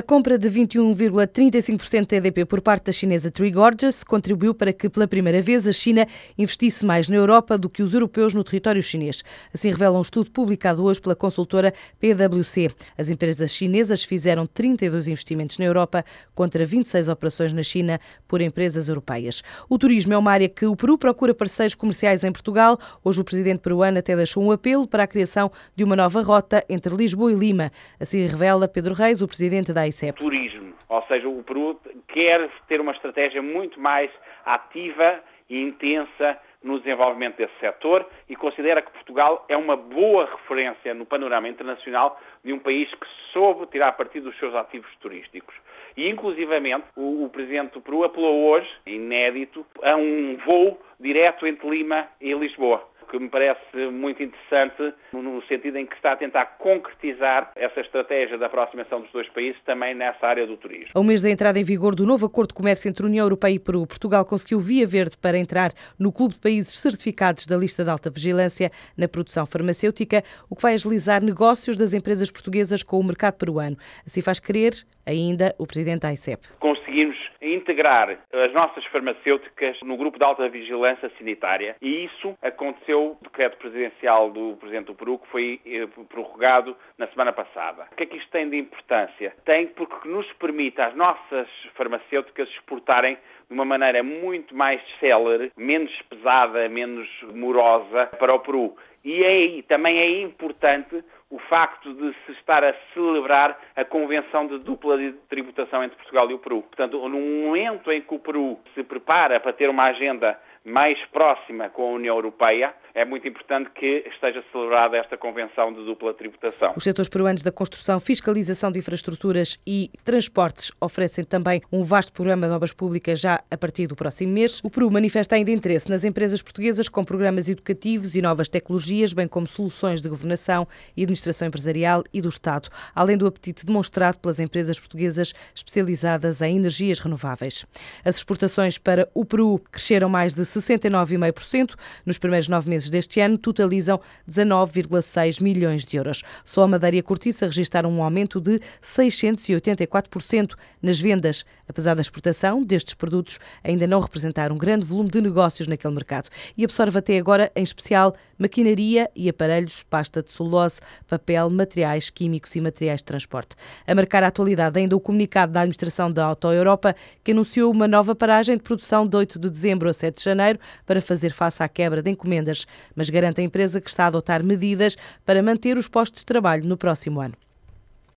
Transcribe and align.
A 0.00 0.02
compra 0.02 0.38
de 0.38 0.50
21,35% 0.50 2.06
da 2.06 2.16
EDP 2.16 2.46
por 2.46 2.62
parte 2.62 2.86
da 2.86 2.92
chinesa 2.92 3.30
Three 3.30 3.50
Gorges 3.50 4.02
contribuiu 4.02 4.54
para 4.54 4.72
que, 4.72 4.88
pela 4.88 5.06
primeira 5.06 5.42
vez, 5.42 5.66
a 5.66 5.72
China 5.72 6.06
investisse 6.38 6.86
mais 6.86 7.06
na 7.06 7.16
Europa 7.16 7.58
do 7.58 7.68
que 7.68 7.82
os 7.82 7.92
europeus 7.92 8.32
no 8.32 8.42
território 8.42 8.82
chinês. 8.82 9.22
Assim 9.52 9.68
revela 9.68 9.98
um 9.98 10.00
estudo 10.00 10.30
publicado 10.30 10.82
hoje 10.82 11.02
pela 11.02 11.14
consultora 11.14 11.74
PwC. 11.98 12.68
As 12.96 13.10
empresas 13.10 13.50
chinesas 13.50 14.02
fizeram 14.02 14.46
32 14.46 15.06
investimentos 15.06 15.58
na 15.58 15.66
Europa 15.66 16.02
contra 16.34 16.64
26 16.64 17.08
operações 17.10 17.52
na 17.52 17.62
China 17.62 18.00
por 18.26 18.40
empresas 18.40 18.88
europeias. 18.88 19.42
O 19.68 19.76
turismo 19.76 20.14
é 20.14 20.16
uma 20.16 20.32
área 20.32 20.48
que 20.48 20.64
o 20.64 20.74
Peru 20.74 20.96
procura 20.96 21.34
parceiros 21.34 21.74
comerciais 21.74 22.24
em 22.24 22.32
Portugal. 22.32 22.78
Hoje 23.04 23.20
o 23.20 23.24
presidente 23.24 23.60
peruano 23.60 23.98
até 23.98 24.16
deixou 24.16 24.42
um 24.42 24.50
apelo 24.50 24.88
para 24.88 25.02
a 25.02 25.06
criação 25.06 25.52
de 25.76 25.84
uma 25.84 25.94
nova 25.94 26.22
rota 26.22 26.64
entre 26.70 26.96
Lisboa 26.96 27.30
e 27.30 27.34
Lima. 27.34 27.70
Assim 28.00 28.24
revela 28.24 28.66
Pedro 28.66 28.94
Reis, 28.94 29.20
o 29.20 29.28
presidente 29.28 29.74
da 29.74 29.89
ICEP. 29.90 30.18
Turismo, 30.18 30.74
ou 30.88 31.02
seja, 31.06 31.28
o 31.28 31.42
Peru 31.42 31.80
quer 32.08 32.48
ter 32.66 32.80
uma 32.80 32.92
estratégia 32.92 33.42
muito 33.42 33.78
mais 33.78 34.10
ativa 34.44 35.22
e 35.48 35.60
intensa 35.60 36.38
no 36.62 36.78
desenvolvimento 36.78 37.36
desse 37.36 37.58
setor 37.58 38.06
e 38.28 38.36
considera 38.36 38.82
que 38.82 38.90
Portugal 38.90 39.44
é 39.48 39.56
uma 39.56 39.76
boa 39.76 40.26
referência 40.26 40.92
no 40.92 41.06
panorama 41.06 41.48
internacional 41.48 42.20
de 42.44 42.52
um 42.52 42.58
país 42.58 42.88
que 42.90 43.06
soube 43.32 43.66
tirar 43.66 43.92
partido 43.92 44.30
dos 44.30 44.38
seus 44.38 44.54
ativos 44.54 44.90
turísticos. 45.00 45.54
E, 45.96 46.08
inclusivamente, 46.08 46.84
o, 46.94 47.24
o 47.24 47.28
Presidente 47.30 47.72
do 47.72 47.80
Peru 47.80 48.04
apelou 48.04 48.48
hoje, 48.50 48.68
inédito, 48.86 49.66
a 49.82 49.96
um 49.96 50.36
voo 50.44 50.80
direto 50.98 51.46
entre 51.46 51.68
Lima 51.68 52.08
e 52.20 52.32
Lisboa 52.34 52.89
que 53.10 53.18
me 53.18 53.28
parece 53.28 53.76
muito 53.92 54.22
interessante 54.22 54.94
no 55.12 55.42
sentido 55.46 55.76
em 55.76 55.86
que 55.86 55.94
está 55.96 56.12
a 56.12 56.16
tentar 56.16 56.46
concretizar 56.58 57.50
essa 57.56 57.80
estratégia 57.80 58.38
da 58.38 58.46
aproximação 58.46 59.00
dos 59.00 59.10
dois 59.10 59.28
países 59.28 59.60
também 59.64 59.94
nessa 59.94 60.26
área 60.26 60.46
do 60.46 60.56
turismo. 60.56 60.90
Ao 60.94 61.02
mês 61.02 61.20
da 61.20 61.28
entrada 61.28 61.58
em 61.58 61.64
vigor 61.64 61.94
do 61.94 62.06
novo 62.06 62.26
acordo 62.26 62.48
de 62.48 62.54
comércio 62.54 62.88
entre 62.88 63.02
a 63.04 63.06
União 63.06 63.24
Europeia 63.24 63.54
e 63.54 63.58
Peru, 63.58 63.86
Portugal 63.86 64.24
conseguiu 64.24 64.60
via 64.60 64.86
verde 64.86 65.16
para 65.16 65.36
entrar 65.36 65.72
no 65.98 66.12
clube 66.12 66.34
de 66.34 66.40
países 66.40 66.78
certificados 66.78 67.46
da 67.46 67.56
lista 67.56 67.82
de 67.82 67.90
alta 67.90 68.10
vigilância 68.10 68.70
na 68.96 69.08
produção 69.08 69.44
farmacêutica, 69.44 70.22
o 70.48 70.54
que 70.54 70.62
vai 70.62 70.74
agilizar 70.74 71.22
negócios 71.22 71.76
das 71.76 71.92
empresas 71.92 72.30
portuguesas 72.30 72.82
com 72.82 73.00
o 73.00 73.04
mercado 73.04 73.34
peruano. 73.34 73.76
Assim 74.06 74.22
faz 74.22 74.38
crer 74.38 74.72
ainda 75.04 75.54
o 75.58 75.66
presidente 75.66 76.02
da 76.02 76.12
ICEP. 76.12 76.46
Conseguimos 76.58 77.16
integrar 77.42 78.18
as 78.32 78.52
nossas 78.52 78.84
farmacêuticas 78.86 79.78
no 79.82 79.96
grupo 79.96 80.18
de 80.18 80.24
alta 80.24 80.48
vigilância 80.48 81.10
sanitária 81.18 81.76
e 81.80 82.04
isso 82.04 82.36
aconteceu 82.42 82.99
no 83.00 83.16
decreto 83.22 83.56
presidencial 83.56 84.30
do 84.30 84.56
Presidente 84.56 84.86
do 84.86 84.94
Peru 84.94 85.18
que 85.18 85.28
foi 85.28 85.60
eh, 85.64 85.86
prorrogado 86.08 86.76
na 86.98 87.06
semana 87.08 87.32
passada. 87.32 87.88
O 87.92 87.96
que 87.96 88.02
é 88.02 88.06
que 88.06 88.18
isto 88.18 88.30
tem 88.30 88.48
de 88.48 88.58
importância? 88.58 89.34
Tem 89.44 89.66
porque 89.66 90.08
nos 90.08 90.30
permite 90.34 90.80
às 90.80 90.94
nossas 90.94 91.48
farmacêuticas 91.74 92.48
exportarem 92.50 93.16
de 93.48 93.54
uma 93.54 93.64
maneira 93.64 94.02
muito 94.02 94.54
mais 94.54 94.80
célere, 95.00 95.50
menos 95.56 95.90
pesada, 96.02 96.68
menos 96.68 97.08
morosa 97.34 98.06
para 98.06 98.34
o 98.34 98.40
Peru. 98.40 98.76
E 99.02 99.24
é, 99.24 99.62
também 99.62 99.98
é 99.98 100.20
importante 100.20 101.02
o 101.30 101.38
facto 101.38 101.94
de 101.94 102.14
se 102.26 102.32
estar 102.32 102.62
a 102.62 102.74
celebrar 102.92 103.58
a 103.74 103.84
convenção 103.84 104.46
de 104.46 104.58
dupla 104.58 104.98
tributação 105.28 105.82
entre 105.82 105.96
Portugal 105.96 106.30
e 106.30 106.34
o 106.34 106.38
Peru. 106.38 106.62
Portanto, 106.62 107.08
no 107.08 107.18
momento 107.18 107.90
em 107.90 108.02
que 108.02 108.14
o 108.14 108.18
Peru 108.18 108.58
se 108.74 108.82
prepara 108.82 109.40
para 109.40 109.52
ter 109.52 109.70
uma 109.70 109.84
agenda 109.84 110.38
mais 110.64 110.98
próxima 111.06 111.68
com 111.68 111.82
a 111.82 111.92
União 111.92 112.16
Europeia, 112.16 112.74
é 112.94 113.04
muito 113.04 113.26
importante 113.26 113.70
que 113.70 114.04
esteja 114.12 114.42
celebrada 114.50 114.96
esta 114.96 115.16
convenção 115.16 115.72
de 115.72 115.84
dupla 115.84 116.12
tributação. 116.12 116.74
Os 116.76 116.84
setores 116.84 117.08
peruanos 117.08 117.42
da 117.42 117.52
construção, 117.52 118.00
fiscalização 118.00 118.70
de 118.70 118.78
infraestruturas 118.78 119.58
e 119.66 119.90
transportes 120.04 120.72
oferecem 120.80 121.24
também 121.24 121.62
um 121.72 121.84
vasto 121.84 122.12
programa 122.12 122.48
de 122.48 122.52
obras 122.52 122.72
públicas 122.72 123.20
já 123.20 123.42
a 123.50 123.56
partir 123.56 123.86
do 123.86 123.94
próximo 123.94 124.32
mês. 124.32 124.60
O 124.64 124.70
Peru 124.70 124.90
manifesta 124.90 125.36
ainda 125.36 125.50
interesse 125.50 125.88
nas 125.88 126.04
empresas 126.04 126.42
portuguesas 126.42 126.88
com 126.88 127.04
programas 127.04 127.48
educativos 127.48 128.14
e 128.16 128.22
novas 128.22 128.48
tecnologias, 128.48 129.12
bem 129.12 129.28
como 129.28 129.46
soluções 129.46 130.02
de 130.02 130.08
governação 130.08 130.66
e 130.96 131.02
administração 131.02 131.48
empresarial 131.48 132.02
e 132.12 132.20
do 132.20 132.28
Estado, 132.28 132.68
além 132.94 133.16
do 133.16 133.26
apetite 133.26 133.64
demonstrado 133.64 134.18
pelas 134.18 134.40
empresas 134.40 134.78
portuguesas 134.78 135.32
especializadas 135.54 136.40
em 136.42 136.56
energias 136.56 136.98
renováveis. 136.98 137.64
As 138.04 138.16
exportações 138.16 138.78
para 138.78 139.08
o 139.14 139.24
Peru 139.24 139.60
cresceram 139.70 140.08
mais 140.08 140.34
de 140.34 140.44
69,5% 140.60 141.74
nos 142.04 142.18
primeiros 142.18 142.48
nove 142.48 142.68
meses 142.68 142.90
deste 142.90 143.20
ano, 143.20 143.36
totalizam 143.38 144.00
19,6 144.28 145.42
milhões 145.42 145.84
de 145.84 145.96
euros. 145.96 146.22
Só 146.44 146.62
a 146.62 146.68
Madeira 146.68 146.96
e 146.96 147.00
a 147.00 147.02
Cortiça 147.02 147.46
registaram 147.46 147.90
um 147.90 148.02
aumento 148.02 148.40
de 148.40 148.60
684% 148.82 150.54
nas 150.82 150.98
vendas. 150.98 151.44
Apesar 151.68 151.94
da 151.94 152.00
exportação 152.00 152.62
destes 152.62 152.94
produtos, 152.94 153.38
ainda 153.62 153.86
não 153.86 154.00
representaram 154.00 154.54
um 154.56 154.58
grande 154.58 154.84
volume 154.84 155.10
de 155.10 155.20
negócios 155.20 155.68
naquele 155.68 155.94
mercado 155.94 156.28
e 156.56 156.64
absorve 156.64 156.98
até 156.98 157.16
agora, 157.18 157.50
em 157.54 157.62
especial, 157.62 158.14
maquinaria 158.38 159.10
e 159.14 159.28
aparelhos, 159.28 159.82
pasta 159.82 160.22
de 160.22 160.32
celulose, 160.32 160.80
papel, 161.06 161.50
materiais 161.50 162.10
químicos 162.10 162.56
e 162.56 162.60
materiais 162.60 163.00
de 163.00 163.04
transporte. 163.04 163.54
A 163.86 163.94
marcar 163.94 164.24
a 164.24 164.28
atualidade 164.28 164.78
ainda 164.78 164.96
o 164.96 165.00
comunicado 165.00 165.52
da 165.52 165.60
Administração 165.60 166.10
da 166.10 166.24
Auto 166.24 166.48
Europa, 166.48 166.96
que 167.22 167.32
anunciou 167.32 167.70
uma 167.72 167.86
nova 167.86 168.14
paragem 168.14 168.56
de 168.56 168.62
produção 168.62 169.06
de 169.06 169.16
8 169.16 169.38
de 169.38 169.50
dezembro 169.50 169.88
a 169.88 169.92
7 169.92 170.16
de 170.16 170.22
janeiro 170.40 170.58
para 170.86 171.00
fazer 171.00 171.32
face 171.32 171.62
à 171.62 171.68
quebra 171.68 172.02
de 172.02 172.10
encomendas, 172.10 172.66
mas 172.94 173.10
garante 173.10 173.40
a 173.40 173.44
empresa 173.44 173.80
que 173.80 173.90
está 173.90 174.04
a 174.04 174.06
adotar 174.08 174.42
medidas 174.42 174.96
para 175.24 175.42
manter 175.42 175.76
os 175.76 175.88
postos 175.88 176.20
de 176.20 176.26
trabalho 176.26 176.66
no 176.66 176.76
próximo 176.76 177.20
ano. 177.20 177.34